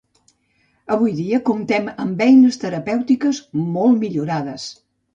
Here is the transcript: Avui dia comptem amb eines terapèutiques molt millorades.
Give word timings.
Avui 0.95 1.13
dia 1.19 1.41
comptem 1.51 1.93
amb 2.05 2.25
eines 2.29 2.59
terapèutiques 2.65 3.45
molt 3.79 4.05
millorades. 4.07 4.71